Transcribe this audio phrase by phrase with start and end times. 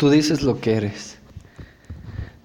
[0.00, 1.18] Tú dices lo que eres.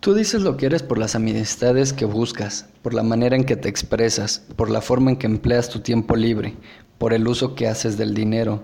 [0.01, 3.55] Tú dices lo que eres por las amistades que buscas, por la manera en que
[3.55, 6.53] te expresas, por la forma en que empleas tu tiempo libre,
[6.97, 8.61] por el uso que haces del dinero.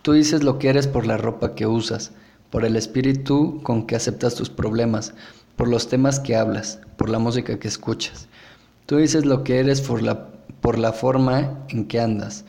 [0.00, 2.12] Tú dices lo que eres por la ropa que usas,
[2.48, 5.12] por el espíritu con que aceptas tus problemas,
[5.54, 8.28] por los temas que hablas, por la música que escuchas.
[8.86, 10.28] Tú dices lo que eres por la,
[10.62, 12.46] por la forma en que andas,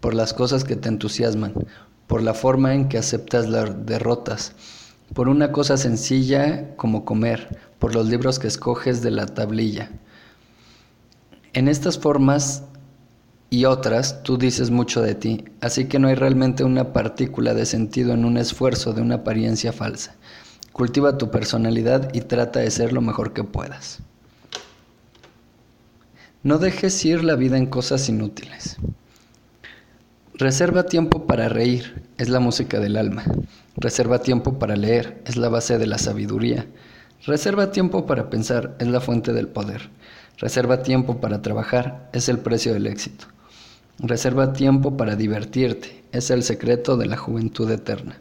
[0.00, 1.52] por las cosas que te entusiasman,
[2.06, 4.54] por la forma en que aceptas las derrotas
[5.14, 9.90] por una cosa sencilla como comer, por los libros que escoges de la tablilla.
[11.52, 12.64] En estas formas
[13.50, 17.66] y otras tú dices mucho de ti, así que no hay realmente una partícula de
[17.66, 20.14] sentido en un esfuerzo de una apariencia falsa.
[20.72, 23.98] Cultiva tu personalidad y trata de ser lo mejor que puedas.
[26.44, 28.76] No dejes ir la vida en cosas inútiles.
[30.34, 33.24] Reserva tiempo para reír, es la música del alma.
[33.76, 36.66] Reserva tiempo para leer, es la base de la sabiduría.
[37.24, 39.88] Reserva tiempo para pensar, es la fuente del poder.
[40.36, 43.24] Reserva tiempo para trabajar, es el precio del éxito.
[43.98, 48.20] Reserva tiempo para divertirte, es el secreto de la juventud eterna.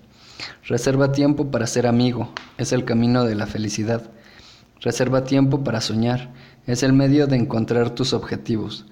[0.65, 4.03] Reserva tiempo para ser amigo, es el camino de la felicidad.
[4.79, 6.29] Reserva tiempo para soñar,
[6.67, 8.85] es el medio de encontrar tus objetivos.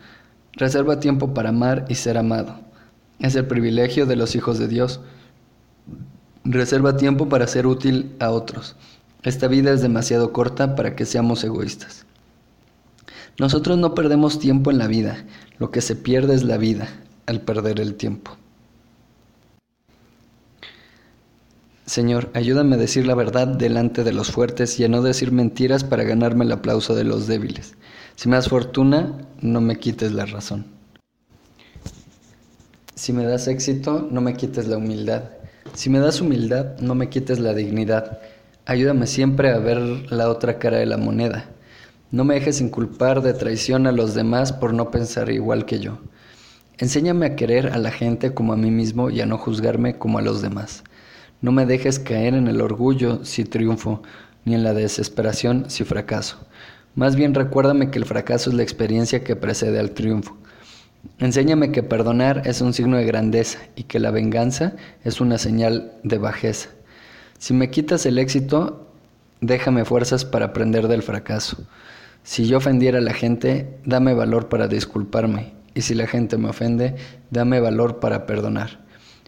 [0.52, 2.59] Reserva tiempo para amar y ser amado,
[3.19, 4.99] es el privilegio de los hijos de Dios.
[6.43, 8.75] Reserva tiempo para ser útil a otros.
[9.23, 12.05] Esta vida es demasiado corta para que seamos egoístas.
[13.39, 15.25] Nosotros no perdemos tiempo en la vida,
[15.59, 16.88] lo que se pierde es la vida
[17.25, 18.38] al perder el tiempo.
[21.85, 25.83] Señor, ayúdame a decir la verdad delante de los fuertes y a no decir mentiras
[25.83, 27.75] para ganarme el aplauso de los débiles.
[28.15, 30.77] Si me das fortuna, no me quites la razón.
[32.98, 35.26] Si me das éxito, no me quites la humildad.
[35.76, 38.17] Si me das humildad, no me quites la dignidad.
[38.66, 39.78] Ayúdame siempre a ver
[40.12, 41.45] la otra cara de la moneda.
[42.09, 46.00] No me dejes inculpar de traición a los demás por no pensar igual que yo.
[46.80, 50.18] Enséñame a querer a la gente como a mí mismo y a no juzgarme como
[50.18, 50.84] a los demás.
[51.40, 54.02] No me dejes caer en el orgullo si triunfo,
[54.44, 56.47] ni en la desesperación si fracaso.
[56.96, 60.36] Más bien recuérdame que el fracaso es la experiencia que precede al triunfo.
[61.19, 65.94] Enséñame que perdonar es un signo de grandeza y que la venganza es una señal
[66.03, 66.69] de bajeza.
[67.40, 68.88] Si me quitas el éxito,
[69.41, 71.68] déjame fuerzas para aprender del fracaso.
[72.24, 75.53] Si yo ofendiera a la gente, dame valor para disculparme.
[75.74, 76.96] Y si la gente me ofende,
[77.30, 78.80] dame valor para perdonar.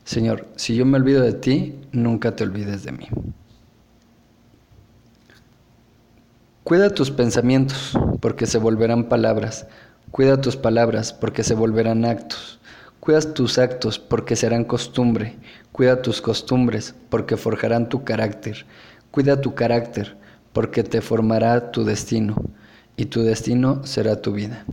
[0.04, 3.08] Señor, si yo me olvido de ti, nunca te olvides de mí.
[6.64, 9.68] Cuida tus pensamientos, porque se volverán palabras.
[10.12, 12.60] Cuida tus palabras, porque se volverán actos.
[13.00, 15.36] Cuida tus actos, porque serán costumbre.
[15.72, 18.66] Cuida tus costumbres, porque forjarán tu carácter.
[19.12, 20.18] Cuida tu carácter,
[20.52, 22.36] porque te formará tu destino,
[22.98, 24.66] y tu destino será tu vida.